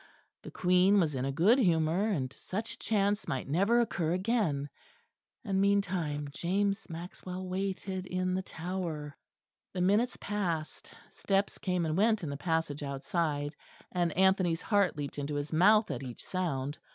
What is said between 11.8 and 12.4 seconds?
and went in the